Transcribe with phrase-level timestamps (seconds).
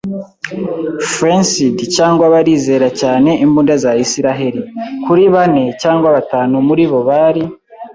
[1.15, 4.61] fancied cyangwa barizera cyane imbunda za Isiraheli.
[5.05, 7.43] Kuri bane cyangwa batanu muri bo bari